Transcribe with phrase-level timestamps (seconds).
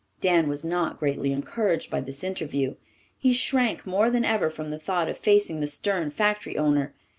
[0.19, 2.73] Dan was not greatly encouraged by this interview.
[3.19, 6.95] He shrank more than ever from the thought of facing the stern factory owner.